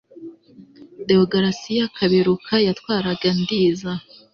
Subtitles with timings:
[1.07, 3.93] deogratias kaberuka yatwaraga ndiza